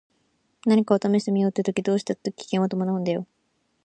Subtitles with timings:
[0.65, 3.27] 何かを試してみようって時どうしたって危険は伴うんだよ。